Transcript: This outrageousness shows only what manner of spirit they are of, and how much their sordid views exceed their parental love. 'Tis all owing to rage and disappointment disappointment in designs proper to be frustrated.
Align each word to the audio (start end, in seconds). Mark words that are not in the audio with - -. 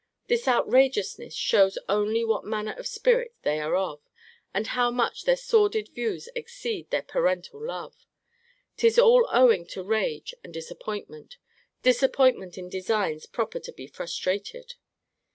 This 0.25 0.47
outrageousness 0.47 1.35
shows 1.35 1.77
only 1.87 2.25
what 2.25 2.43
manner 2.43 2.71
of 2.73 2.87
spirit 2.87 3.35
they 3.43 3.59
are 3.59 3.75
of, 3.75 4.01
and 4.51 4.65
how 4.65 4.89
much 4.89 5.25
their 5.25 5.37
sordid 5.37 5.89
views 5.89 6.27
exceed 6.33 6.89
their 6.89 7.03
parental 7.03 7.63
love. 7.63 8.07
'Tis 8.77 8.97
all 8.97 9.27
owing 9.31 9.67
to 9.67 9.83
rage 9.83 10.33
and 10.43 10.51
disappointment 10.51 11.37
disappointment 11.83 12.57
in 12.57 12.67
designs 12.67 13.27
proper 13.27 13.59
to 13.59 13.71
be 13.71 13.85
frustrated. 13.85 14.73